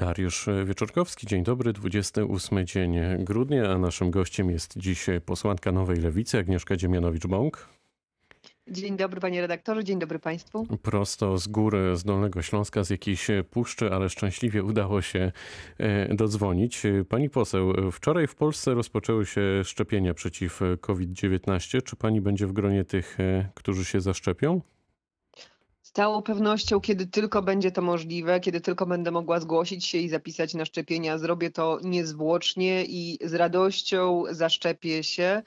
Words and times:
Dariusz 0.00 0.48
Wieczorkowski, 0.64 1.26
dzień 1.26 1.42
dobry, 1.42 1.72
28 1.72 2.66
dzień 2.66 2.96
grudnia, 3.18 3.70
a 3.70 3.78
naszym 3.78 4.10
gościem 4.10 4.50
jest 4.50 4.78
dziś 4.78 5.06
posłanka 5.26 5.72
Nowej 5.72 5.96
Lewicy 5.96 6.38
Agnieszka 6.38 6.76
Dziemianowicz-Bąk. 6.76 7.68
Dzień 8.68 8.96
dobry 8.96 9.20
panie 9.20 9.40
redaktorze, 9.40 9.84
dzień 9.84 9.98
dobry 9.98 10.18
państwu. 10.18 10.66
Prosto 10.82 11.38
z 11.38 11.48
góry, 11.48 11.96
z 11.96 12.04
Dolnego 12.04 12.42
Śląska, 12.42 12.84
z 12.84 12.90
jakiejś 12.90 13.26
puszczy, 13.50 13.92
ale 13.92 14.08
szczęśliwie 14.08 14.64
udało 14.64 15.02
się 15.02 15.32
e, 15.78 16.14
dodzwonić. 16.14 16.82
Pani 17.08 17.30
poseł, 17.30 17.90
wczoraj 17.92 18.26
w 18.26 18.34
Polsce 18.34 18.74
rozpoczęły 18.74 19.26
się 19.26 19.42
szczepienia 19.64 20.14
przeciw 20.14 20.60
COVID-19. 20.80 21.82
Czy 21.82 21.96
pani 21.96 22.20
będzie 22.20 22.46
w 22.46 22.52
gronie 22.52 22.84
tych, 22.84 23.20
e, 23.20 23.48
którzy 23.54 23.84
się 23.84 24.00
zaszczepią? 24.00 24.60
Z 25.90 25.92
całą 25.92 26.22
pewnością, 26.22 26.80
kiedy 26.80 27.06
tylko 27.06 27.42
będzie 27.42 27.72
to 27.72 27.82
możliwe, 27.82 28.40
kiedy 28.40 28.60
tylko 28.60 28.86
będę 28.86 29.10
mogła 29.10 29.40
zgłosić 29.40 29.86
się 29.86 29.98
i 29.98 30.08
zapisać 30.08 30.54
na 30.54 30.64
szczepienia, 30.64 31.18
zrobię 31.18 31.50
to 31.50 31.78
niezwłocznie 31.82 32.84
i 32.84 33.18
z 33.24 33.34
radością 33.34 34.24
zaszczepię 34.30 35.04
się. 35.04 35.42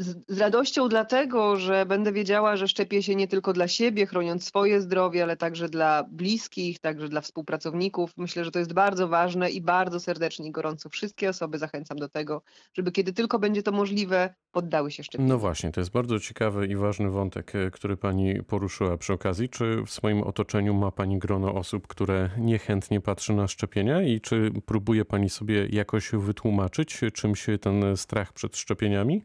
Z, 0.00 0.16
z, 0.28 0.38
radością 0.38 0.88
dlatego, 0.88 1.56
że 1.56 1.86
będę 1.86 2.12
wiedziała, 2.12 2.56
że 2.56 2.68
szczepię 2.68 3.02
się 3.02 3.14
nie 3.14 3.28
tylko 3.28 3.52
dla 3.52 3.68
siebie, 3.68 4.06
chroniąc 4.06 4.44
swoje 4.44 4.80
zdrowie, 4.80 5.22
ale 5.22 5.36
także 5.36 5.68
dla 5.68 6.04
bliskich, 6.10 6.78
także 6.78 7.08
dla 7.08 7.20
współpracowników. 7.20 8.12
Myślę, 8.16 8.44
że 8.44 8.50
to 8.50 8.58
jest 8.58 8.72
bardzo 8.72 9.08
ważne 9.08 9.50
i 9.50 9.60
bardzo 9.60 10.00
serdecznie 10.00 10.46
i 10.46 10.50
gorąco 10.50 10.88
wszystkie 10.88 11.28
osoby 11.28 11.58
zachęcam 11.58 11.98
do 11.98 12.08
tego, 12.08 12.42
żeby 12.74 12.92
kiedy 12.92 13.12
tylko 13.12 13.38
będzie 13.38 13.62
to 13.62 13.72
możliwe, 13.72 14.34
poddały 14.52 14.90
się 14.90 15.02
szczepieniu. 15.02 15.28
No 15.28 15.38
właśnie, 15.38 15.72
to 15.72 15.80
jest 15.80 15.90
bardzo 15.90 16.20
ciekawy 16.20 16.66
i 16.66 16.76
ważny 16.76 17.10
wątek, 17.10 17.54
e, 17.54 17.70
który 17.70 17.96
pani 17.96 18.42
poruszyła 18.42 18.96
przy 18.96 19.12
okazji. 19.12 19.48
Czy 19.48 19.82
w 19.86 19.90
swoim 19.90 20.22
otoczeniu 20.22 20.74
ma 20.74 20.90
pani 20.90 21.18
grono 21.18 21.54
osób, 21.54 21.86
które 21.86 22.30
niechętnie 22.38 23.00
patrzy 23.00 23.32
na 23.32 23.48
szczepienia 23.48 24.02
i 24.02 24.20
czy 24.20 24.50
próbuje 24.66 25.04
pani 25.04 25.30
sobie 25.30 25.66
jakoś 25.66 26.10
wytłumaczyć, 26.12 27.00
czym 27.14 27.36
się 27.36 27.58
ten 27.58 27.96
strach 27.96 28.32
przed 28.32 28.56
szczepieniami? 28.56 29.22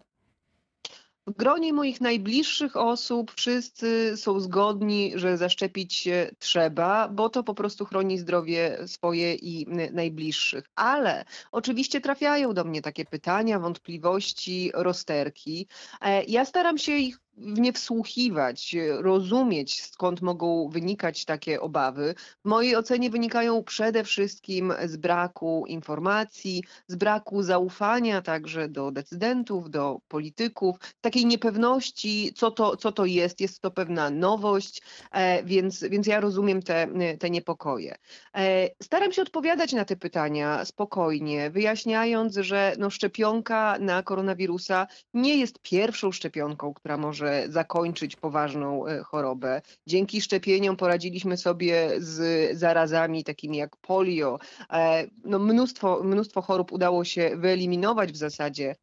W 1.28 1.32
gronie 1.32 1.74
moich 1.74 2.02
najbliższych 2.02 2.76
osób 2.76 3.32
wszyscy 3.32 4.18
są 4.18 4.40
zgodni, 4.40 5.12
że 5.16 5.38
zaszczepić 5.38 5.94
się 5.94 6.32
trzeba, 6.40 7.08
bo 7.08 7.30
to 7.30 7.44
po 7.44 7.54
prostu 7.54 7.86
chroni 7.86 8.18
zdrowie 8.18 8.78
swoje 8.88 9.36
i 9.36 9.68
najbliższych. 9.92 10.70
Ale 10.76 11.26
oczywiście 11.52 12.02
trafiają 12.02 12.54
do 12.54 12.64
mnie 12.64 12.82
takie 12.82 13.06
pytania, 13.06 13.60
wątpliwości, 13.60 14.72
rozterki. 14.74 15.68
E, 16.02 16.24
ja 16.24 16.46
staram 16.46 16.78
się 16.78 16.92
ich 16.92 17.20
nie 17.38 17.74
wsłuchiwać, 17.74 18.76
rozumieć 19.00 19.84
skąd 19.84 20.22
mogą 20.22 20.70
wynikać 20.70 21.26
takie 21.26 21.62
obawy. 21.62 22.16
W 22.46 22.50
mojej 22.50 22.76
ocenie 22.76 23.10
wynikają 23.10 23.64
przede 23.64 24.04
wszystkim 24.04 24.74
z 24.86 24.98
braku 24.98 25.66
informacji, 25.68 26.64
z 26.88 26.96
braku 26.96 27.44
zaufania 27.44 28.22
także 28.22 28.70
do 28.70 28.92
decydentów, 28.92 29.70
do 29.70 30.00
polityków, 30.08 30.78
takiej 31.02 31.26
niepewności, 31.26 32.34
co 32.36 32.52
to, 32.52 32.78
co 32.78 32.92
to 32.92 33.06
jest. 33.06 33.42
Jest 33.42 33.62
to 33.62 33.72
pewna 33.72 34.10
nowość, 34.10 34.82
e, 35.12 35.44
więc, 35.44 35.84
więc 35.84 36.08
ja 36.08 36.20
rozumiem 36.20 36.62
te, 36.62 36.88
te 37.20 37.30
niepokoje. 37.30 37.96
E, 38.36 38.70
staram 38.84 39.12
się 39.12 39.22
odpowiadać 39.22 39.74
na 39.74 39.86
te 39.86 39.96
pytania 39.96 40.66
spokojnie, 40.66 41.50
wyjaśniając, 41.50 42.36
że 42.36 42.76
no, 42.80 42.90
szczepionka 42.90 43.78
na 43.80 44.04
koronawirusa 44.04 44.88
nie 45.14 45.36
jest 45.38 45.60
pierwszą 45.62 46.12
szczepionką, 46.12 46.74
która 46.74 46.98
może 46.98 47.25
może 47.26 47.46
zakończyć 47.50 48.16
poważną 48.16 48.88
e, 48.88 49.04
chorobę. 49.04 49.62
Dzięki 49.88 50.22
szczepieniom 50.22 50.78
poradziliśmy 50.78 51.38
sobie 51.38 51.92
z 51.98 52.58
zarazami 52.58 53.24
takimi 53.24 53.58
jak 53.58 53.78
polio. 53.78 54.40
E, 54.70 55.08
no 55.24 55.40
mnóstwo, 55.40 56.04
mnóstwo 56.04 56.42
chorób 56.42 56.72
udało 56.72 57.04
się 57.04 57.32
wyeliminować 57.36 58.12
w 58.12 58.18
zasadzie 58.18 58.76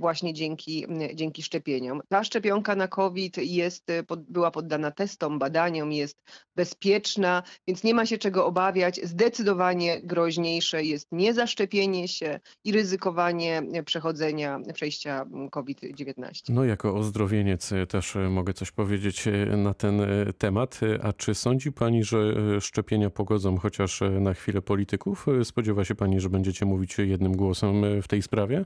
właśnie 0.00 0.34
dzięki, 0.34 0.86
dzięki 1.14 1.42
szczepieniom. 1.42 2.00
Ta 2.08 2.24
szczepionka 2.24 2.74
na 2.74 2.88
COVID 2.88 3.36
jest, 3.36 3.90
e, 3.90 4.02
była 4.28 4.50
poddana 4.50 4.90
testom, 4.90 5.38
badaniom, 5.38 5.92
jest 5.92 6.22
bezpieczna, 6.56 7.42
więc 7.66 7.84
nie 7.84 7.94
ma 7.94 8.06
się 8.06 8.18
czego 8.18 8.46
obawiać. 8.46 9.00
Zdecydowanie 9.02 10.00
groźniejsze 10.02 10.84
jest 10.84 11.08
niezaszczepienie 11.12 12.08
się 12.08 12.40
i 12.64 12.72
ryzykowanie 12.72 13.62
przechodzenia, 13.84 14.60
przejścia 14.74 15.26
COVID-19. 15.50 16.42
No 16.48 16.64
jako 16.64 16.94
ozdrowieniec 16.94 17.72
e, 17.72 17.86
też 17.86 18.14
mogę 18.30 18.52
coś 18.52 18.70
powiedzieć 18.70 19.24
na 19.56 19.74
ten 19.74 20.00
temat. 20.38 20.80
A 21.02 21.12
czy 21.12 21.34
sądzi 21.34 21.72
Pani, 21.72 22.04
że 22.04 22.18
szczepienia 22.60 23.10
pogodzą 23.10 23.56
chociaż 23.56 24.00
na 24.20 24.34
chwilę 24.34 24.62
polityków? 24.62 25.26
Spodziewa 25.44 25.84
się 25.84 25.94
Pani, 25.94 26.20
że 26.20 26.30
będziecie 26.30 26.66
mówić 26.66 26.98
jednym 26.98 27.36
głosem 27.36 28.02
w 28.02 28.08
tej 28.08 28.22
sprawie? 28.22 28.64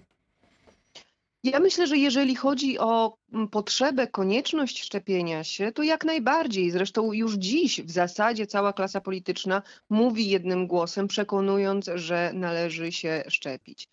Ja 1.45 1.61
myślę, 1.61 1.87
że 1.87 1.97
jeżeli 1.97 2.37
chodzi 2.37 2.79
o 2.79 3.17
mm, 3.33 3.49
potrzebę, 3.49 4.07
konieczność 4.07 4.83
szczepienia 4.83 5.45
się, 5.45 5.73
to 5.73 5.83
jak 5.83 6.05
najbardziej. 6.05 6.71
Zresztą 6.71 7.13
już 7.13 7.35
dziś 7.35 7.83
w 7.83 7.91
zasadzie 7.91 8.47
cała 8.47 8.73
klasa 8.73 9.01
polityczna 9.01 9.63
mówi 9.91 10.29
jednym 10.29 10.67
głosem, 10.67 11.09
przekonując, 11.09 11.91
że 11.95 12.31
należy 12.35 12.93
się 12.93 13.25
szczepić. 13.29 13.89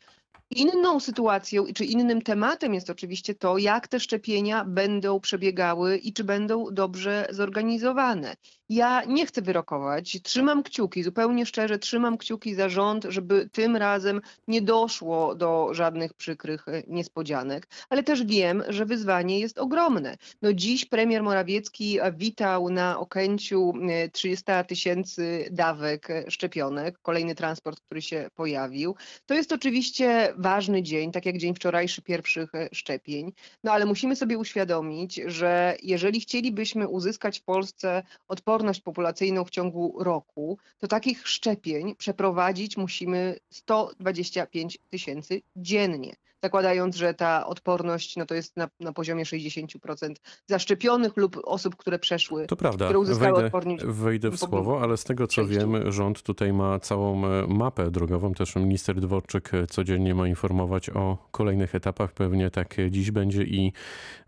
Inną 0.52 1.00
sytuacją 1.00 1.66
czy 1.76 1.86
innym 1.86 2.22
tematem 2.22 2.74
jest 2.74 2.90
oczywiście 2.90 3.36
to, 3.36 3.58
jak 3.58 3.88
te 3.88 4.00
szczepienia 4.00 4.66
będą 4.66 5.20
przebiegały 5.20 5.98
i 5.98 6.14
czy 6.14 6.24
będą 6.24 6.66
dobrze 6.72 7.28
zorganizowane. 7.30 8.36
Ja 8.70 9.04
nie 9.06 9.26
chcę 9.26 9.42
wyrokować, 9.42 10.18
trzymam 10.24 10.64
kciuki, 10.64 11.04
zupełnie 11.04 11.46
szczerze 11.46 11.80
trzymam 11.80 12.18
kciuki 12.18 12.56
za 12.56 12.70
rząd, 12.70 13.06
żeby 13.10 13.50
tym 13.52 13.76
razem 13.76 14.22
nie 14.48 14.62
doszło 14.62 15.36
do 15.36 15.74
żadnych 15.74 16.14
przykrych 16.14 16.68
e, 16.68 16.84
niespodzianek, 16.88 17.68
ale 17.90 18.04
też 18.04 18.24
wiem, 18.24 18.64
że 18.68 18.86
wyzwanie 18.86 19.40
jest 19.40 19.58
ogromne. 19.58 20.18
No 20.42 20.54
dziś 20.54 20.86
premier 20.86 21.24
Morawiecki 21.24 22.00
witał 22.18 22.70
na 22.70 23.00
Okęciu 23.00 23.74
300 24.12 24.60
e, 24.60 24.66
tysięcy 24.66 25.50
dawek 25.52 26.10
e, 26.10 26.32
szczepionek, 26.32 27.00
kolejny 27.02 27.36
transport, 27.36 27.80
który 27.80 28.02
się 28.02 28.30
pojawił. 28.36 28.96
To 29.26 29.34
jest 29.34 29.52
oczywiście 29.52 30.34
ważny 30.38 30.84
dzień, 30.84 31.12
tak 31.12 31.26
jak 31.26 31.38
dzień 31.38 31.56
wczorajszy 31.56 32.02
pierwszych 32.02 32.52
szczepień, 32.72 33.32
no 33.64 33.72
ale 33.72 33.86
musimy 33.86 34.16
sobie 34.16 34.38
uświadomić, 34.38 35.22
że 35.26 35.76
jeżeli 35.84 36.20
chcielibyśmy 36.20 36.88
uzyskać 36.88 37.40
w 37.40 37.44
Polsce 37.44 38.04
odporność 38.28 38.59
odporność 38.60 38.82
populacyjną 38.82 39.46
w 39.46 39.50
ciągu 39.50 40.04
roku, 40.04 40.58
to 40.78 40.88
takich 40.88 41.28
szczepień 41.28 41.96
przeprowadzić 41.96 42.78
musimy 42.78 43.40
125 43.50 44.80
tysięcy 44.90 45.42
dziennie. 45.56 46.16
Zakładając, 46.44 46.96
że 46.96 47.14
ta 47.14 47.48
odporność 47.48 48.18
no 48.18 48.26
to 48.26 48.36
jest 48.36 48.58
na, 48.58 48.70
na 48.80 48.94
poziomie 48.94 49.24
60% 49.24 50.14
zaszczepionych 50.48 51.18
lub 51.18 51.40
osób, 51.44 51.76
które 51.76 52.00
przeszły, 52.00 52.46
to 52.46 52.56
prawda. 52.56 52.86
które 52.86 53.00
uzyskały 53.00 53.32
wejdę, 53.32 53.46
odporność. 53.46 53.86
Wejdę 53.86 54.30
w 54.30 54.40
słowo, 54.40 54.82
ale 54.82 54.98
z 54.98 55.04
tego 55.04 55.28
co 55.28 55.46
wiem, 55.46 55.92
rząd 55.92 56.24
tutaj 56.24 56.54
ma 56.54 56.80
całą 56.80 57.26
e, 57.26 57.48
mapę 57.48 57.92
drogową. 57.92 58.34
Też 58.34 58.56
minister 58.56 59.02
Dworczyk 59.02 59.54
e, 59.54 59.68
codziennie 59.68 60.16
ma 60.16 60.28
informować 60.28 60.90
o 60.90 61.18
kolejnych 61.32 61.76
etapach. 61.76 62.12
Pewnie 62.12 62.52
tak 62.52 62.76
dziś 62.90 63.12
będzie 63.12 63.44
i, 63.44 63.74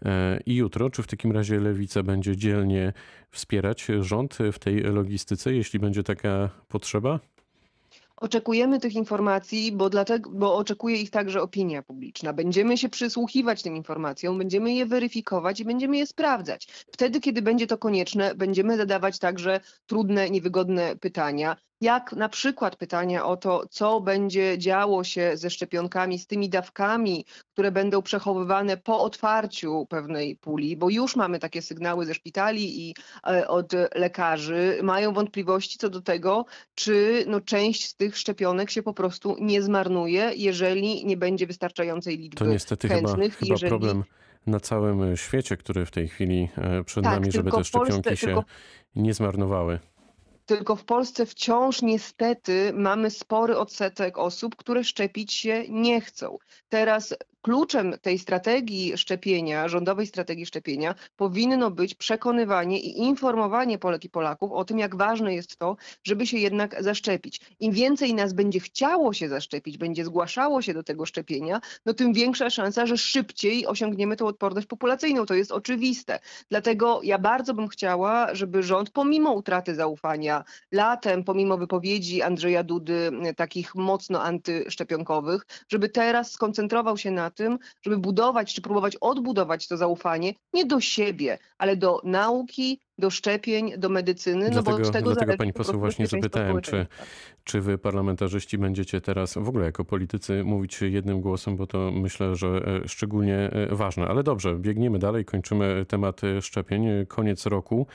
e, 0.06 0.40
i 0.46 0.56
jutro. 0.56 0.90
Czy 0.90 1.04
w 1.04 1.08
takim 1.08 1.32
razie 1.32 1.60
Lewica 1.60 2.04
będzie 2.04 2.38
dzielnie 2.38 2.94
wspierać 3.32 3.88
rząd 4.00 4.38
w 4.54 4.60
tej 4.60 4.84
logistyce, 4.84 5.54
jeśli 5.54 5.80
będzie 5.80 6.04
taka 6.04 6.50
potrzeba? 6.68 7.20
Oczekujemy 8.22 8.80
tych 8.80 8.96
informacji, 8.96 9.72
bo, 9.72 9.90
dlatego, 9.90 10.30
bo 10.34 10.56
oczekuje 10.56 10.96
ich 10.96 11.10
także 11.10 11.42
opinia 11.42 11.84
publiczna. 11.84 12.34
Będziemy 12.34 12.78
się 12.78 12.90
przysłuchiwać 12.90 13.64
tym 13.64 13.76
informacjom, 13.76 14.38
będziemy 14.38 14.74
je 14.74 14.86
weryfikować 14.86 15.60
i 15.60 15.66
będziemy 15.66 15.98
je 15.98 16.08
sprawdzać. 16.08 16.68
Wtedy, 16.92 17.20
kiedy 17.20 17.42
będzie 17.42 17.68
to 17.68 17.78
konieczne, 17.78 18.36
będziemy 18.36 18.78
zadawać 18.78 19.20
także 19.20 19.60
trudne, 19.86 20.30
niewygodne 20.30 20.96
pytania 20.96 21.56
jak 21.82 22.14
na 22.14 22.30
przykład 22.30 22.76
pytania 22.76 23.26
o 23.26 23.38
to, 23.38 23.64
co 23.70 24.02
będzie 24.02 24.58
działo 24.58 25.04
się 25.04 25.32
ze 25.34 25.50
szczepionkami, 25.50 26.20
z 26.20 26.28
tymi 26.28 26.50
dawkami, 26.50 27.26
które 27.54 27.72
będą 27.72 28.02
przechowywane 28.02 28.78
po 28.78 29.00
otwarciu 29.00 29.86
pewnej 29.90 30.36
puli, 30.36 30.78
bo 30.78 30.90
już 30.90 31.16
mamy 31.16 31.40
takie 31.40 31.62
sygnały 31.62 32.06
ze 32.06 32.14
szpitali 32.14 32.90
i 32.90 32.96
e, 33.28 33.48
od 33.48 33.72
lekarzy, 33.96 34.80
mają 34.84 35.14
wątpliwości 35.14 35.78
co 35.78 35.90
do 35.90 36.02
tego, 36.02 36.46
czy 36.76 37.26
no, 37.28 37.42
część 37.42 37.88
z 37.88 37.96
tych 37.96 38.18
szczepionek 38.18 38.72
się 38.72 38.84
po 38.84 38.94
prostu 38.94 39.36
nie 39.40 39.62
zmarnuje, 39.62 40.32
jeżeli 40.36 41.06
nie 41.06 41.18
będzie 41.18 41.48
wystarczającej 41.48 42.18
liczby 42.18 42.38
To 42.38 42.46
niestety 42.46 42.88
chętnych. 42.88 43.38
chyba, 43.38 43.46
chyba 43.46 43.54
jeżeli... 43.54 43.70
problem 43.70 44.04
na 44.48 44.60
całym 44.60 45.18
świecie, 45.18 45.58
który 45.58 45.86
w 45.86 45.92
tej 45.92 46.08
chwili 46.08 46.50
e, 46.58 46.84
przed 46.84 47.04
tak, 47.04 47.14
nami, 47.14 47.32
żeby 47.32 47.52
te 47.52 47.64
szczepionki 47.64 47.92
Polsce, 47.94 48.18
się 48.18 48.28
tylko... 48.28 48.44
nie 48.96 49.14
zmarnowały. 49.14 49.80
Tylko 50.52 50.76
w 50.76 50.86
Polsce 50.86 51.26
wciąż 51.26 51.82
niestety 51.82 52.74
mamy 52.74 53.10
spory 53.10 53.58
odsetek 53.58 54.18
osób, 54.18 54.56
które 54.56 54.84
szczepić 54.84 55.34
się 55.34 55.64
nie 55.70 56.02
chcą. 56.02 56.38
Teraz 56.70 57.16
kluczem 57.42 57.94
tej 58.02 58.20
strategii 58.20 58.98
szczepienia, 58.98 59.68
rządowej 59.68 60.08
strategii 60.08 60.46
szczepienia, 60.46 60.96
powinno 61.16 61.72
być 61.72 61.96
przekonywanie 61.96 62.80
i 62.80 63.00
informowanie 63.00 63.78
Polek 63.78 64.06
i 64.06 64.10
Polaków 64.10 64.52
o 64.52 64.66
tym, 64.66 64.80
jak 64.80 64.96
ważne 64.96 65.36
jest 65.36 65.58
to, 65.58 65.76
żeby 66.04 66.28
się 66.28 66.38
jednak 66.38 66.84
zaszczepić. 66.84 67.42
Im 67.60 67.72
więcej 67.72 68.14
nas 68.14 68.34
będzie 68.34 68.60
chciało 68.60 69.14
się 69.14 69.30
zaszczepić, 69.30 69.78
będzie 69.78 70.06
zgłaszało 70.06 70.62
się 70.62 70.74
do 70.74 70.84
tego 70.84 71.06
szczepienia, 71.06 71.62
no 71.86 71.94
tym 71.94 72.14
większa 72.14 72.50
szansa, 72.50 72.86
że 72.86 72.98
szybciej 72.98 73.68
osiągniemy 73.68 74.16
tą 74.16 74.28
odporność 74.28 74.68
populacyjną. 74.68 75.26
To 75.26 75.34
jest 75.34 75.52
oczywiste. 75.52 76.20
Dlatego 76.50 77.00
ja 77.04 77.18
bardzo 77.18 77.54
bym 77.54 77.68
chciała, 77.68 78.36
żeby 78.36 78.64
rząd, 78.64 78.90
pomimo 78.90 79.32
utraty 79.32 79.76
zaufania 79.76 80.44
latem, 80.72 81.24
pomimo 81.24 81.58
wypowiedzi 81.58 82.22
Andrzeja 82.22 82.64
Dudy, 82.64 83.12
takich 83.36 83.76
mocno 83.76 84.24
antyszczepionkowych, 84.24 85.46
żeby 85.70 85.90
teraz 85.90 86.32
skoncentrował 86.32 86.98
się 86.98 87.12
na 87.12 87.31
tym, 87.32 87.60
żeby 87.82 87.98
budować 87.98 88.54
czy 88.54 88.62
próbować 88.62 88.96
odbudować 88.96 89.68
to 89.68 89.78
zaufanie 89.78 90.34
nie 90.54 90.66
do 90.66 90.80
siebie, 90.80 91.38
ale 91.58 91.76
do 91.76 92.02
nauki, 92.04 92.82
do 92.98 93.10
szczepień, 93.10 93.72
do 93.78 93.90
medycyny. 93.90 94.50
Dlatego, 94.50 94.78
no 94.78 94.86
bo 94.86 94.92
tego 94.92 95.12
dlatego 95.12 95.38
pani 95.38 95.54
poseł 95.54 95.80
właśnie 95.80 96.08
zapytałem, 96.08 96.62
czy, 96.62 96.88
czy 97.44 97.62
wy 97.62 97.78
parlamentarzyści 97.78 98.58
będziecie 98.58 99.02
teraz 99.02 99.34
w 99.34 99.50
ogóle 99.50 99.66
jako 99.66 99.86
politycy 99.86 100.44
mówić 100.44 100.82
jednym 100.82 101.22
głosem, 101.22 101.56
bo 101.56 101.68
to 101.68 101.92
myślę, 101.92 102.36
że 102.36 102.48
e, 102.48 102.88
szczególnie 102.88 103.36
e, 103.38 103.76
ważne. 103.76 104.08
Ale 104.08 104.24
dobrze, 104.24 104.56
biegniemy 104.56 105.00
dalej, 105.00 105.26
kończymy 105.26 105.86
temat 105.88 106.24
e, 106.24 106.42
szczepień. 106.42 106.88
Koniec 107.08 107.46
roku. 107.46 107.88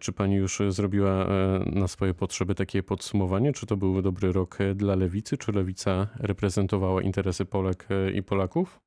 Czy 0.00 0.12
pani 0.12 0.34
już 0.34 0.58
zrobiła 0.68 1.26
na 1.66 1.88
swoje 1.88 2.14
potrzeby 2.14 2.54
takie 2.54 2.82
podsumowanie? 2.82 3.52
Czy 3.52 3.66
to 3.66 3.76
był 3.76 4.02
dobry 4.02 4.32
rok 4.32 4.58
dla 4.74 4.94
lewicy? 4.94 5.38
Czy 5.38 5.52
lewica 5.52 6.08
reprezentowała 6.18 7.02
interesy 7.02 7.44
Polek 7.44 7.88
i 8.14 8.22
Polaków? 8.22 8.83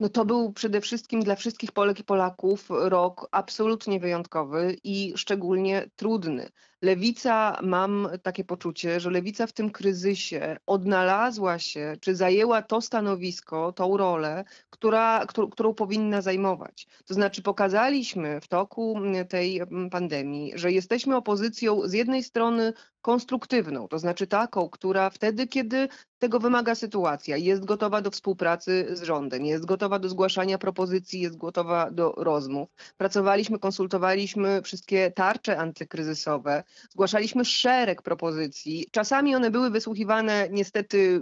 No 0.00 0.08
to 0.08 0.24
był 0.24 0.52
przede 0.52 0.80
wszystkim 0.80 1.22
dla 1.22 1.36
wszystkich 1.36 1.72
Polek 1.72 2.00
i 2.00 2.04
Polaków 2.04 2.66
rok 2.70 3.28
absolutnie 3.32 4.00
wyjątkowy 4.00 4.76
i 4.84 5.12
szczególnie 5.16 5.90
trudny. 5.96 6.50
Lewica, 6.82 7.58
mam 7.62 8.08
takie 8.22 8.44
poczucie, 8.44 9.00
że 9.00 9.10
lewica 9.10 9.46
w 9.46 9.52
tym 9.52 9.70
kryzysie 9.70 10.56
odnalazła 10.66 11.58
się, 11.58 11.96
czy 12.00 12.16
zajęła 12.16 12.62
to 12.62 12.80
stanowisko, 12.80 13.72
tą 13.72 13.96
rolę, 13.96 14.44
która, 14.70 15.26
którą, 15.26 15.50
którą 15.50 15.74
powinna 15.74 16.22
zajmować. 16.22 16.86
To 17.06 17.14
znaczy, 17.14 17.42
pokazaliśmy 17.42 18.40
w 18.40 18.48
toku 18.48 19.00
tej 19.28 19.60
pandemii, 19.90 20.52
że 20.54 20.72
jesteśmy 20.72 21.16
opozycją 21.16 21.80
z 21.88 21.92
jednej 21.92 22.22
strony 22.22 22.72
konstruktywną, 23.00 23.88
to 23.88 23.98
znaczy 23.98 24.26
taką, 24.26 24.68
która 24.68 25.10
wtedy, 25.10 25.46
kiedy 25.46 25.88
tego 26.18 26.40
wymaga 26.40 26.74
sytuacja, 26.74 27.36
jest 27.36 27.64
gotowa 27.64 28.02
do 28.02 28.10
współpracy 28.10 28.86
z 28.92 29.02
rządem, 29.02 29.44
jest 29.44 29.64
gotowa 29.64 29.98
do 29.98 30.08
zgłaszania 30.08 30.58
propozycji, 30.58 31.20
jest 31.20 31.36
gotowa 31.36 31.90
do 31.90 32.12
rozmów. 32.16 32.68
Pracowaliśmy, 32.96 33.58
konsultowaliśmy 33.58 34.62
wszystkie 34.62 35.10
tarcze 35.10 35.58
antykryzysowe, 35.58 36.64
zgłaszaliśmy 36.90 37.44
szereg 37.44 38.02
propozycji. 38.02 38.86
Czasami 38.90 39.34
one 39.34 39.50
były 39.50 39.70
wysłuchiwane 39.70 40.48
niestety 40.50 41.20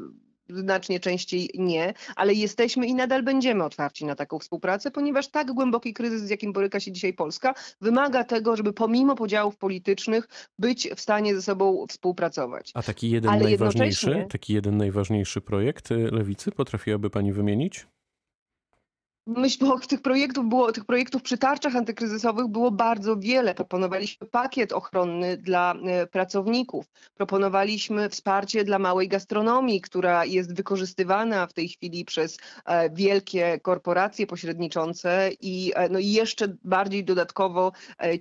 znacznie 0.49 1.01
częściej 1.01 1.51
nie, 1.55 1.95
ale 2.17 2.35
jesteśmy 2.35 2.87
i 2.87 2.95
nadal 2.95 3.23
będziemy 3.23 3.65
otwarci 3.65 4.05
na 4.05 4.15
taką 4.15 4.39
współpracę, 4.39 4.91
ponieważ 4.91 5.29
tak 5.29 5.53
głęboki 5.53 5.95
kryzys, 5.95 6.23
z 6.23 6.31
jakim 6.31 6.53
boryka 6.53 6.81
się 6.81 6.93
dzisiaj 6.93 7.13
Polska, 7.13 7.55
wymaga 7.81 8.25
tego, 8.25 8.57
żeby 8.57 8.73
pomimo 8.73 9.15
podziałów 9.15 9.57
politycznych 9.57 10.29
być 10.59 10.89
w 10.97 11.01
stanie 11.01 11.35
ze 11.35 11.43
sobą 11.43 11.87
współpracować. 11.89 12.71
A 12.75 12.83
taki 12.83 13.11
jeden 13.11 13.31
ale 13.31 13.43
najważniejszy, 13.43 14.07
jednocześnie... 14.07 14.31
taki 14.33 14.55
jeden 14.55 14.77
najważniejszy 14.77 15.41
projekt 15.41 15.91
y, 15.91 16.11
Lewicy 16.13 16.53
potrafiłaby 16.53 17.11
pani 17.11 17.33
wymienić? 17.33 17.87
Myślę, 19.29 19.69
że 19.83 19.89
tych 19.89 20.03
projektów 20.03 20.49
było, 20.49 20.73
tych 20.73 20.85
projektów 20.85 21.23
przy 21.23 21.39
tarczach 21.39 21.77
antykryzysowych 21.77 22.47
było 22.47 22.71
bardzo 22.71 23.17
wiele. 23.17 23.55
Proponowaliśmy 23.55 24.27
pakiet 24.27 24.73
ochronny 24.73 25.37
dla 25.37 25.75
e, 25.75 26.07
pracowników. 26.07 26.87
Proponowaliśmy 27.15 28.09
wsparcie 28.09 28.65
dla 28.65 28.79
małej 28.79 29.09
gastronomii, 29.09 29.81
która 29.81 30.25
jest 30.25 30.57
wykorzystywana 30.57 31.47
w 31.47 31.53
tej 31.53 31.69
chwili 31.69 32.05
przez 32.05 32.39
e, 32.67 32.91
wielkie 32.91 33.61
korporacje 33.61 34.27
pośredniczące 34.27 35.31
i, 35.41 35.73
e, 35.75 35.89
no 35.89 35.99
jeszcze 35.99 36.57
bardziej 36.65 37.05
dodatkowo 37.05 37.73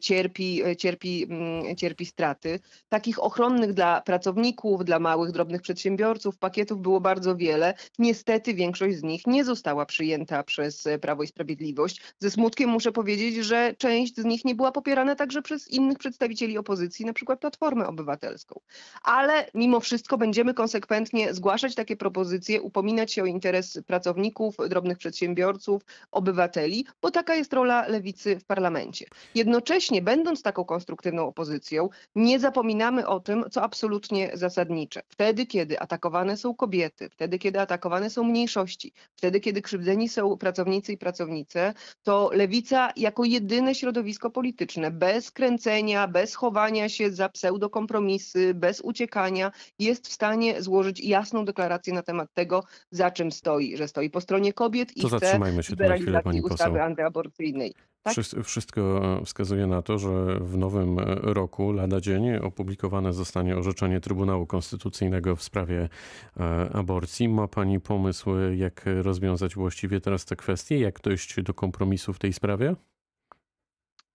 cierpi, 0.02 0.62
cierpi, 0.78 1.24
mm, 1.24 1.75
cierpi 1.75 2.06
straty. 2.06 2.60
Takich 2.90 3.24
ochronnych 3.24 3.74
dla 3.74 4.02
pracowników, 4.02 4.86
dla 4.86 5.00
małych, 5.00 5.31
drobnych 5.31 5.62
przedsiębiorców 5.62 6.38
pakietów 6.38 6.81
było 6.81 7.02
bardzo 7.02 7.36
wiele. 7.36 7.74
Niestety 8.00 8.54
większość 8.54 8.98
z 8.98 9.04
nich 9.04 9.28
nie 9.28 9.44
została 9.44 9.86
przyjęta 9.86 10.44
przez 10.44 10.88
Prawo 11.00 11.24
i 11.24 11.27
Sprawiedliwość. 11.27 12.01
Ze 12.19 12.31
smutkiem 12.31 12.69
muszę 12.69 12.92
powiedzieć, 12.92 13.36
że 13.36 13.74
część 13.77 14.15
z 14.15 14.25
nich 14.25 14.45
nie 14.45 14.56
była 14.56 14.71
popierana 14.71 15.15
także 15.15 15.42
przez 15.42 15.68
innych 15.68 15.97
przedstawicieli 15.97 16.57
opozycji, 16.57 17.06
na 17.06 17.13
przykład 17.13 17.39
Platformę 17.39 17.88
Obywatelską. 17.88 18.59
Ale 19.03 19.50
mimo 19.53 19.80
wszystko 19.80 20.18
będziemy 20.18 20.53
konsekwentnie 20.53 21.33
zgłaszać 21.33 21.75
takie 21.75 21.97
propozycje, 21.97 22.62
upominać 22.62 23.13
się 23.13 23.24
o 23.24 23.25
interes 23.25 23.80
pracowników, 23.88 24.56
drobnych 24.69 24.97
przedsiębiorców, 24.97 25.81
obywateli, 26.12 26.86
bo 27.01 27.12
taka 27.12 27.36
jest 27.36 27.53
rola 27.53 27.88
lewicy 27.88 28.39
w 28.39 28.45
parlamencie. 28.45 29.06
Jednocześnie, 29.36 30.01
będąc 30.01 30.42
taką 30.42 30.65
konstruktywną 30.65 31.27
opozycją, 31.27 31.89
nie 32.15 32.39
zapominamy 32.39 33.07
o 33.07 33.19
tym, 33.19 33.45
co 33.51 33.62
absolutnie 33.63 34.31
zasadnicze. 34.33 35.01
Wtedy, 35.07 35.45
kiedy 35.45 35.80
atakowane 35.80 36.38
są 36.38 36.56
kobiety, 36.56 37.09
wtedy, 37.09 37.39
kiedy 37.39 37.59
atakowane 37.59 38.09
są 38.09 38.24
mniejszości, 38.24 38.94
wtedy, 39.15 39.39
kiedy 39.39 39.62
krzywdzeni 39.62 40.09
są 40.09 40.38
pracownicy 40.38 40.85
pracownicy 40.86 40.94
i 40.94 40.98
pracownice, 40.98 41.74
to 42.04 42.30
lewica 42.34 42.92
jako 42.96 43.24
jedyne 43.24 43.76
środowisko 43.76 44.30
polityczne, 44.30 44.92
bez 44.92 45.32
kręcenia, 45.32 46.08
bez 46.08 46.36
chowania 46.36 46.90
się 46.90 47.12
za 47.12 47.30
pseudokompromisy, 47.30 48.54
bez 48.54 48.82
uciekania, 48.82 49.52
jest 49.80 50.08
w 50.08 50.12
stanie 50.12 50.62
złożyć 50.62 51.00
jasną 51.00 51.46
deklarację 51.46 51.94
na 51.94 52.04
temat 52.04 52.34
tego, 52.34 52.64
za 52.92 53.12
czym 53.12 53.32
stoi, 53.32 53.78
że 53.78 53.88
stoi 53.88 54.10
po 54.10 54.22
stronie 54.22 54.54
kobiet 54.54 54.98
i 54.98 55.02
to 55.02 55.18
chce 55.18 55.40
liberalizacji 55.70 56.42
ustawy 56.42 56.82
antyaborcyjnej. 56.82 57.74
Tak? 58.06 58.16
Wszystko 58.44 59.02
wskazuje 59.25 59.68
na 59.68 59.81
to, 59.81 59.98
że 59.98 60.40
w 60.40 60.57
nowym 60.57 61.00
roku, 61.24 61.72
lada 61.72 62.02
dzień, 62.02 62.36
opublikowane 62.36 63.13
zostanie 63.13 63.57
orzeczenie 63.57 64.00
Trybunału 64.02 64.46
Konstytucyjnego 64.46 65.36
w 65.36 65.44
sprawie 65.44 65.90
e, 66.38 66.69
aborcji. 66.74 67.30
Ma 67.30 67.48
Pani 67.48 67.80
pomysł, 67.80 68.30
jak 68.56 68.86
rozwiązać 69.02 69.56
właściwie 69.56 70.02
teraz 70.02 70.25
tę 70.25 70.36
kwestię? 70.36 70.80
Jak 70.80 71.02
dojść 71.02 71.42
do 71.42 71.54
kompromisu 71.54 72.13
w 72.13 72.19
tej 72.19 72.34
sprawie? 72.34 72.75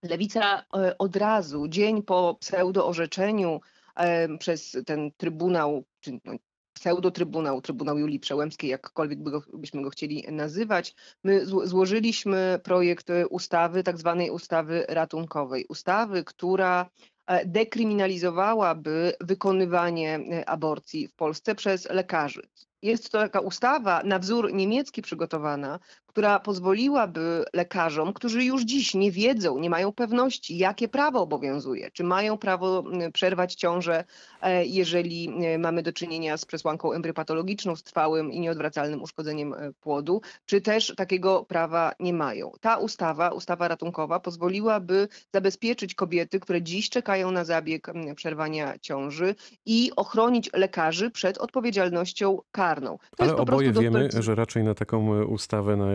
Lewica 0.02 0.64
e, 0.76 0.98
od 0.98 1.16
razu, 1.16 1.68
dzień 1.68 2.02
po 2.02 2.36
pseudo-orzeczeniu 2.40 3.60
e, 3.96 4.38
przez 4.38 4.76
ten 4.86 5.10
Trybunał, 5.16 5.84
czy 6.00 6.20
no, 6.24 6.32
pseudotrybunał, 6.80 7.60
Trybunał 7.60 7.98
Julii 7.98 8.20
Przełębskiej, 8.20 8.70
jakkolwiek 8.70 9.22
by 9.22 9.30
go, 9.30 9.42
byśmy 9.52 9.82
go 9.82 9.90
chcieli 9.90 10.24
nazywać, 10.32 10.94
my 11.24 11.46
złożyliśmy 11.46 12.60
projekt 12.64 13.06
ustawy, 13.30 13.82
tak 13.82 13.98
zwanej 13.98 14.30
ustawy 14.30 14.84
ratunkowej. 14.88 15.66
Ustawy, 15.68 16.24
która 16.24 16.90
e, 17.26 17.46
dekryminalizowałaby 17.46 19.12
wykonywanie 19.20 20.20
aborcji 20.46 21.08
w 21.08 21.14
Polsce 21.14 21.54
przez 21.54 21.90
lekarzy. 21.90 22.42
Jest 22.82 23.10
to 23.10 23.18
taka 23.18 23.40
ustawa 23.40 24.02
na 24.04 24.18
wzór 24.18 24.52
niemiecki 24.52 25.02
przygotowana, 25.02 25.78
która 26.06 26.40
pozwoliłaby 26.40 27.44
lekarzom, 27.52 28.12
którzy 28.12 28.44
już 28.44 28.62
dziś 28.62 28.94
nie 28.94 29.12
wiedzą, 29.12 29.58
nie 29.58 29.70
mają 29.70 29.92
pewności, 29.92 30.58
jakie 30.58 30.88
prawo 30.88 31.20
obowiązuje, 31.20 31.90
czy 31.90 32.04
mają 32.04 32.38
prawo 32.38 32.84
przerwać 33.12 33.54
ciążę, 33.54 34.04
e, 34.42 34.66
jeżeli 34.66 35.32
e, 35.44 35.58
mamy 35.58 35.82
do 35.82 35.92
czynienia 35.92 36.36
z 36.36 36.44
przesłanką 36.44 36.92
embryopatologiczną, 36.92 37.76
z 37.76 37.82
trwałym 37.82 38.32
i 38.32 38.40
nieodwracalnym 38.40 39.02
uszkodzeniem 39.02 39.54
e, 39.54 39.72
płodu, 39.72 40.20
czy 40.46 40.60
też 40.60 40.94
takiego 40.96 41.44
prawa 41.44 41.92
nie 42.00 42.12
mają. 42.12 42.52
Ta 42.60 42.76
ustawa, 42.76 43.28
ustawa 43.28 43.68
ratunkowa, 43.68 44.20
pozwoliłaby 44.20 45.08
zabezpieczyć 45.34 45.94
kobiety, 45.94 46.40
które 46.40 46.62
dziś 46.62 46.90
czekają 46.90 47.30
na 47.30 47.44
zabieg 47.44 47.92
przerwania 48.16 48.78
ciąży 48.78 49.34
i 49.66 49.90
ochronić 49.96 50.50
lekarzy 50.52 51.10
przed 51.10 51.38
odpowiedzialnością 51.38 52.38
karną. 52.52 52.69
To 53.16 53.24
Ale 53.24 53.36
oboje 53.36 53.72
wiemy, 53.72 54.08
że 54.18 54.34
raczej 54.34 54.64
na 54.64 54.74
taką 54.74 55.24
ustawę, 55.24 55.76
na 55.76 55.86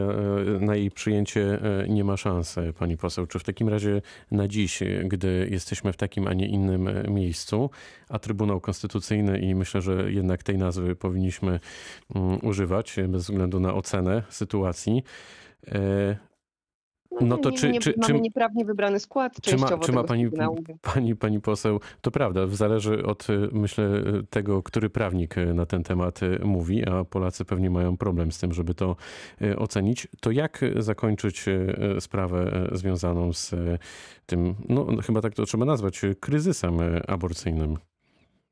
na 0.60 0.76
jej 0.76 0.92
przyjęcie 0.92 1.60
e, 1.82 1.88
nie 1.90 2.04
ma 2.04 2.18
szans, 2.18 2.58
e, 2.58 2.74
pani 2.74 2.98
poseł. 2.98 3.28
Czy 3.28 3.40
w 3.40 3.44
takim 3.44 3.70
razie 3.70 4.02
na 4.32 4.48
dziś, 4.48 4.80
gdy 5.06 5.48
jesteśmy 5.52 5.94
w 5.94 5.98
takim, 5.98 6.28
a 6.28 6.34
nie 6.34 6.48
innym 6.48 6.88
e, 6.88 7.04
miejscu, 7.04 7.70
a 8.10 8.20
Trybunał 8.20 8.62
Konstytucyjny 8.62 9.40
i 9.40 9.56
myślę, 9.56 9.82
że 9.82 10.12
jednak 10.12 10.44
tej 10.44 10.58
nazwy 10.58 10.96
powinniśmy 10.96 11.60
mm, 12.16 12.40
używać 12.42 12.96
bez 13.08 13.24
względu 13.24 13.60
na 13.60 13.74
ocenę 13.74 14.24
sytuacji, 14.30 15.04
No 17.22 17.38
to 17.38 17.50
nie, 17.50 17.58
czy, 17.58 17.72
nie, 17.72 17.80
czy, 17.80 17.94
mamy 17.98 18.14
czy, 18.14 18.22
nieprawnie 18.22 18.66
wybrany 18.66 19.00
skład 19.00 19.42
Czy 19.42 19.58
ma, 19.58 19.78
czy 19.78 19.92
ma 19.92 20.04
pani, 20.04 20.30
pani, 20.82 21.16
pani 21.16 21.42
poseł, 21.42 21.80
to 22.02 22.12
prawda, 22.12 22.48
zależy 22.48 23.06
od, 23.06 23.30
y, 23.30 23.50
myślę, 23.52 23.84
y, 23.84 24.24
tego, 24.30 24.64
który 24.64 24.90
prawnik 24.90 25.38
y, 25.38 25.54
na 25.54 25.66
ten 25.66 25.84
temat 25.84 26.20
mówi, 26.44 26.86
a 26.90 27.04
Polacy 27.04 27.46
pewnie 27.46 27.70
mają 27.70 27.98
problem 27.98 28.32
z 28.32 28.40
tym, 28.40 28.54
żeby 28.54 28.74
to 28.74 28.96
ocenić. 29.58 30.08
To 30.20 30.32
jak 30.32 30.62
zakończyć 30.78 31.46
sprawę 32.00 32.68
związaną 32.72 33.34
z 33.34 33.52
tym, 34.26 34.56
no 34.70 34.88
chyba 35.04 35.22
tak 35.22 35.34
to 35.34 35.46
trzeba 35.46 35.66
nazwać, 35.66 36.02
kryzysem 36.20 36.78
aborcyjnym? 37.08 37.78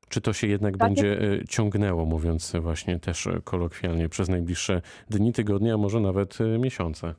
Czy 0.08 0.20
to 0.20 0.32
się 0.32 0.46
jednak 0.46 0.76
Tak, 0.76 0.88
będzie 0.88 1.18
ciągnęło, 1.48 2.04
mówiąc 2.04 2.52
właśnie 2.60 2.98
też 2.98 3.28
kolokwialnie, 3.44 4.08
przez 4.08 4.28
najbliższe 4.28 4.82
dni, 5.10 5.32
tygodnie, 5.32 5.74
a 5.74 5.76
może 5.76 6.00
nawet 6.00 6.38
miesiące? 6.58 7.14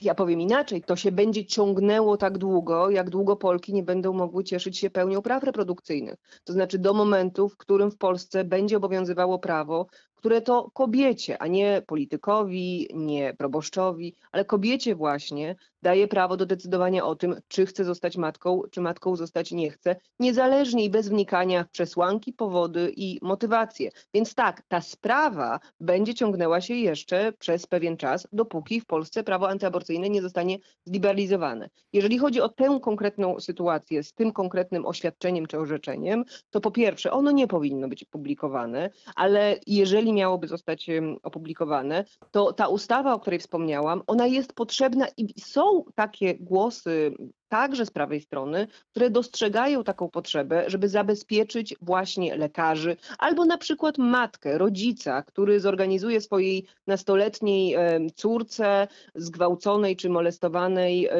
Ja 0.00 0.14
powiem 0.14 0.40
inaczej, 0.40 0.82
to 0.82 0.96
się 0.96 1.12
będzie 1.12 1.46
ciągnęło 1.46 2.16
tak 2.16 2.38
długo, 2.38 2.90
jak 2.90 3.10
długo 3.10 3.36
Polki 3.36 3.72
nie 3.72 3.82
będą 3.82 4.12
mogły 4.12 4.44
cieszyć 4.44 4.78
się 4.78 4.90
pełnią 4.90 5.22
praw 5.22 5.42
reprodukcyjnych. 5.42 6.14
To 6.44 6.52
znaczy 6.52 6.78
do 6.78 6.94
momentu, 6.94 7.48
w 7.48 7.56
którym 7.56 7.90
w 7.90 7.96
Polsce 7.96 8.44
będzie 8.44 8.76
obowiązywało 8.76 9.38
prawo, 9.38 9.86
które 10.20 10.42
to 10.42 10.70
kobiecie, 10.74 11.42
a 11.42 11.46
nie 11.46 11.82
politykowi, 11.86 12.88
nie 12.94 13.34
proboszczowi, 13.34 14.14
ale 14.32 14.44
kobiecie 14.44 14.94
właśnie 14.94 15.56
daje 15.82 16.08
prawo 16.08 16.36
do 16.36 16.46
decydowania 16.46 17.04
o 17.04 17.14
tym, 17.16 17.36
czy 17.48 17.66
chce 17.66 17.84
zostać 17.84 18.16
matką, 18.16 18.62
czy 18.70 18.80
matką 18.80 19.16
zostać 19.16 19.52
nie 19.52 19.70
chce, 19.70 19.96
niezależnie 20.18 20.84
i 20.84 20.90
bez 20.90 21.08
wnikania 21.08 21.64
w 21.64 21.70
przesłanki, 21.70 22.32
powody 22.32 22.92
i 22.96 23.18
motywacje. 23.22 23.90
Więc 24.14 24.34
tak, 24.34 24.62
ta 24.68 24.80
sprawa 24.80 25.60
będzie 25.80 26.14
ciągnęła 26.14 26.60
się 26.60 26.74
jeszcze 26.74 27.32
przez 27.32 27.66
pewien 27.66 27.96
czas, 27.96 28.28
dopóki 28.32 28.80
w 28.80 28.86
Polsce 28.86 29.22
prawo 29.22 29.48
antyaborcyjne 29.48 30.10
nie 30.10 30.22
zostanie 30.22 30.58
zliberalizowane. 30.84 31.70
Jeżeli 31.92 32.18
chodzi 32.18 32.40
o 32.40 32.48
tę 32.48 32.78
konkretną 32.82 33.40
sytuację 33.40 34.02
z 34.02 34.12
tym 34.12 34.32
konkretnym 34.32 34.86
oświadczeniem 34.86 35.46
czy 35.46 35.58
orzeczeniem, 35.58 36.24
to 36.50 36.60
po 36.60 36.70
pierwsze, 36.70 37.10
ono 37.10 37.30
nie 37.30 37.46
powinno 37.46 37.88
być 37.88 38.04
publikowane, 38.04 38.90
ale 39.16 39.56
jeżeli 39.66 40.09
miałoby 40.12 40.48
zostać 40.48 40.86
opublikowane, 41.22 42.04
to 42.30 42.52
ta 42.52 42.68
ustawa, 42.68 43.14
o 43.14 43.20
której 43.20 43.38
wspomniałam, 43.38 44.02
ona 44.06 44.26
jest 44.26 44.52
potrzebna 44.52 45.06
i 45.16 45.40
są 45.40 45.84
takie 45.94 46.34
głosy 46.34 47.14
także 47.50 47.86
z 47.86 47.90
prawej 47.90 48.20
strony, 48.20 48.66
które 48.90 49.10
dostrzegają 49.10 49.84
taką 49.84 50.08
potrzebę, 50.08 50.64
żeby 50.66 50.88
zabezpieczyć 50.88 51.74
właśnie 51.80 52.36
lekarzy 52.36 52.96
albo 53.18 53.44
na 53.44 53.58
przykład 53.58 53.98
matkę, 53.98 54.58
rodzica, 54.58 55.22
który 55.22 55.60
zorganizuje 55.60 56.20
swojej 56.20 56.66
nastoletniej 56.86 57.76
córce 58.14 58.88
zgwałconej 59.14 59.96
czy 59.96 60.10
molestowanej, 60.10 61.06
e, 61.06 61.12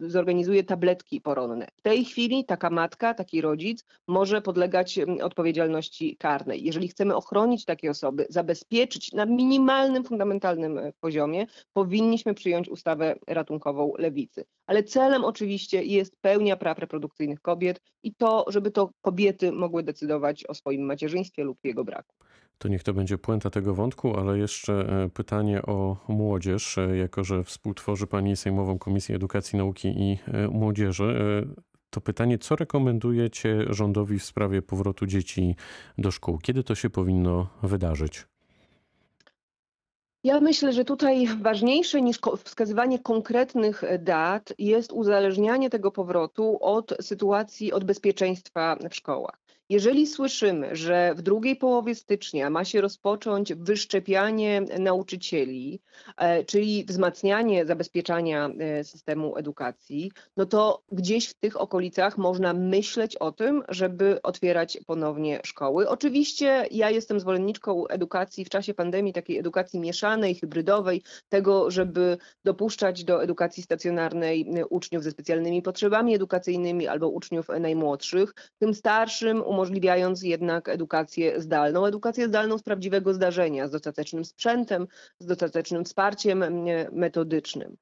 zorganizuje 0.00 0.64
tabletki 0.64 1.20
poronne. 1.20 1.66
W 1.76 1.82
tej 1.82 2.04
chwili 2.04 2.44
taka 2.44 2.70
matka, 2.70 3.14
taki 3.14 3.40
rodzic 3.40 3.84
może 4.08 4.42
podlegać 4.42 4.98
odpowiedzialności 5.22 6.16
karnej. 6.16 6.64
Jeżeli 6.64 6.88
chcemy 6.88 7.16
ochronić 7.16 7.64
takie 7.64 7.90
osoby, 7.90 8.26
zabezpieczyć 8.30 9.12
na 9.12 9.26
minimalnym, 9.26 10.04
fundamentalnym 10.04 10.78
e, 10.78 10.92
poziomie, 11.00 11.46
powinniśmy 11.72 12.34
przyjąć 12.34 12.68
ustawę 12.68 13.14
ratunkową 13.26 13.92
lewicy. 13.98 14.44
Ale 14.66 14.82
celem 14.82 15.24
oczywiście 15.28 15.82
jest 15.82 16.16
pełnia 16.20 16.56
praw 16.56 16.78
reprodukcyjnych 16.78 17.40
kobiet 17.40 17.80
i 18.02 18.14
to, 18.14 18.44
żeby 18.48 18.70
to 18.70 18.90
kobiety 19.00 19.52
mogły 19.52 19.82
decydować 19.82 20.44
o 20.44 20.54
swoim 20.54 20.82
macierzyństwie 20.82 21.44
lub 21.44 21.58
jego 21.64 21.84
braku. 21.84 22.14
To 22.58 22.68
niech 22.68 22.82
to 22.82 22.94
będzie 22.94 23.18
puenta 23.18 23.50
tego 23.50 23.74
wątku, 23.74 24.16
ale 24.16 24.38
jeszcze 24.38 24.72
e, 24.72 25.08
pytanie 25.08 25.62
o 25.62 25.96
młodzież, 26.08 26.78
e, 26.78 26.96
jako 26.96 27.24
że 27.24 27.44
współtworzy 27.44 28.06
Pani 28.06 28.36
Sejmową 28.36 28.78
Komisję 28.78 29.16
Edukacji, 29.16 29.58
Nauki 29.58 29.88
i 29.88 30.18
e, 30.26 30.48
Młodzieży. 30.48 31.46
To 31.90 32.00
pytanie, 32.00 32.38
co 32.38 32.56
rekomendujecie 32.56 33.64
rządowi 33.70 34.18
w 34.18 34.24
sprawie 34.24 34.62
powrotu 34.62 35.06
dzieci 35.06 35.56
do 35.98 36.10
szkół? 36.10 36.38
Kiedy 36.38 36.64
to 36.64 36.74
się 36.74 36.90
powinno 36.90 37.48
wydarzyć? 37.62 38.26
Ja 40.24 40.40
myślę, 40.40 40.72
że 40.72 40.84
tutaj 40.84 41.26
ważniejsze 41.26 42.02
niż 42.02 42.18
wskazywanie 42.44 42.98
konkretnych 42.98 43.84
e, 43.84 43.98
dat 43.98 44.52
jest 44.58 44.92
uzależnianie 44.92 45.70
tego 45.70 45.90
powrotu 45.90 46.58
od 46.60 46.94
sytuacji, 47.00 47.72
od 47.72 47.84
bezpieczeństwa 47.84 48.76
w 48.90 48.94
szkołach. 48.94 49.47
Jeżeli 49.70 50.06
słyszymy, 50.06 50.76
że 50.76 51.14
w 51.14 51.22
drugiej 51.22 51.56
połowie 51.56 51.94
stycznia 51.94 52.50
ma 52.50 52.64
się 52.64 52.80
rozpocząć 52.80 53.54
wyszczepianie 53.54 54.60
nauczycieli, 54.78 55.80
e, 56.16 56.44
czyli 56.44 56.84
wzmacnianie 56.84 57.66
zabezpieczania 57.66 58.50
e, 58.58 58.84
systemu 58.84 59.36
edukacji, 59.36 60.12
no 60.36 60.46
to 60.46 60.82
gdzieś 60.92 61.28
w 61.28 61.34
tych 61.34 61.60
okolicach 61.60 62.18
można 62.18 62.52
myśleć 62.54 63.16
o 63.16 63.32
tym, 63.32 63.62
żeby 63.68 64.22
otwierać 64.22 64.78
ponownie 64.86 65.40
szkoły. 65.44 65.88
Oczywiście 65.88 66.66
ja 66.70 66.90
jestem 66.90 67.20
zwolenniczką 67.20 67.86
edukacji 67.86 68.44
w 68.44 68.50
czasie 68.50 68.74
pandemii, 68.74 69.12
takiej 69.12 69.38
edukacji 69.38 69.80
mieszanej, 69.80 70.34
hybrydowej, 70.34 71.02
tego, 71.28 71.70
żeby 71.70 72.18
dopuszczać 72.44 73.04
do 73.04 73.22
edukacji 73.22 73.62
stacjonarnej 73.62 74.50
e, 74.56 74.66
uczniów 74.66 75.04
ze 75.04 75.10
specjalnymi 75.10 75.62
potrzebami 75.62 76.14
edukacyjnymi 76.14 76.86
albo 76.86 77.08
uczniów 77.08 77.48
najmłodszych, 77.60 78.34
tym 78.58 78.74
starszym 78.74 79.42
umożliwiając 79.58 80.22
jednak 80.22 80.68
edukację 80.68 81.40
zdalną, 81.40 81.86
edukację 81.86 82.28
zdalną 82.28 82.58
z 82.58 82.62
prawdziwego 82.62 83.14
zdarzenia, 83.14 83.68
z 83.68 83.70
dostatecznym 83.70 84.24
sprzętem, 84.24 84.86
z 85.18 85.26
dostatecznym 85.26 85.84
wsparciem 85.84 86.42
e, 86.42 86.48
metodycznym. 86.92 87.76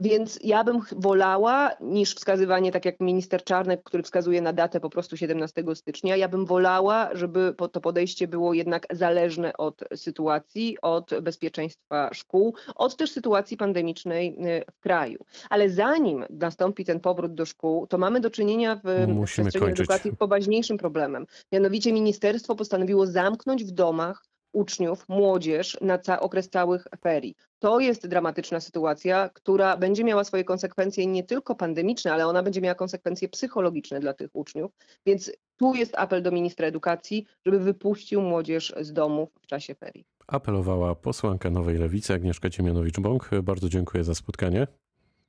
Więc 0.00 0.38
ja 0.42 0.64
bym 0.64 0.80
wolała, 0.96 1.70
niż 1.80 2.14
wskazywanie, 2.14 2.72
tak 2.72 2.84
jak 2.84 3.00
minister 3.00 3.44
Czarnek, 3.44 3.82
który 3.84 4.02
wskazuje 4.02 4.42
na 4.42 4.52
datę 4.52 4.80
po 4.80 4.90
prostu 4.90 5.16
17 5.16 5.64
stycznia, 5.74 6.16
ja 6.16 6.28
bym 6.28 6.46
wolała, 6.46 7.10
żeby 7.12 7.54
to 7.72 7.80
podejście 7.80 8.28
było 8.28 8.54
jednak 8.54 8.86
zależne 8.90 9.52
od 9.52 9.80
sytuacji, 9.94 10.76
od 10.82 11.10
bezpieczeństwa 11.22 12.10
szkół, 12.14 12.54
od 12.74 12.96
też 12.96 13.10
sytuacji 13.10 13.56
pandemicznej 13.56 14.36
e, 14.40 14.72
w 14.72 14.80
kraju. 14.80 15.18
Ale 15.50 15.70
zanim 15.70 16.24
nastąpi 16.30 16.84
ten 16.84 17.00
powrót 17.00 17.34
do 17.34 17.46
szkół, 17.46 17.86
to 17.86 17.98
mamy 17.98 18.20
do 18.20 18.30
czynienia 18.30 18.80
w 18.84 18.86
w 18.86 19.08
Musimy 19.08 19.44
przestrzeni 19.44 19.64
kończyć. 19.64 19.80
edukacji 19.80 20.10
z 20.10 20.16
poważniejszym 20.16 20.78
problemem. 20.78 21.26
Mianowicie 21.52 21.92
ministerstwo 21.92 22.54
postanowiło 22.54 23.06
zamknąć 23.06 23.64
w 23.64 23.70
domach 23.70 24.22
uczniów, 24.56 25.04
młodzież 25.08 25.78
na 25.80 25.98
ca- 25.98 26.20
okres 26.20 26.50
całych 26.50 26.86
ferii. 27.02 27.34
To 27.58 27.80
jest 27.80 28.06
dramatyczna 28.06 28.60
sytuacja, 28.60 29.30
która 29.34 29.76
będzie 29.76 30.04
miała 30.04 30.24
swoje 30.24 30.44
konsekwencje 30.44 31.06
nie 31.06 31.24
tylko 31.24 31.54
pandemiczne, 31.54 32.12
ale 32.12 32.26
ona 32.26 32.42
będzie 32.42 32.60
miała 32.60 32.74
konsekwencje 32.74 33.28
psychologiczne 33.28 34.00
dla 34.00 34.12
tych 34.14 34.30
uczniów. 34.32 34.70
Więc 35.06 35.32
tu 35.56 35.74
jest 35.74 35.94
apel 35.98 36.22
do 36.22 36.30
ministra 36.30 36.66
edukacji, 36.66 37.26
żeby 37.46 37.58
wypuścił 37.58 38.22
młodzież 38.22 38.74
z 38.80 38.92
domów 38.92 39.28
w 39.42 39.46
czasie 39.46 39.74
ferii. 39.74 40.04
Apelowała 40.26 40.94
posłanka 40.94 41.50
Nowej 41.50 41.78
Lewicy 41.78 42.14
Agnieszka 42.14 42.48
Ciemianowicz-Bąk. 42.50 43.42
Bardzo 43.42 43.68
dziękuję 43.68 44.04
za 44.04 44.14
spotkanie. 44.14 44.66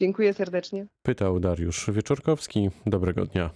Dziękuję 0.02 0.34
serdecznie. 0.34 0.86
Pytał 1.04 1.40
Dariusz 1.40 1.90
Wieczorkowski. 1.92 2.70
Dobrego 2.86 3.26
dnia. 3.26 3.50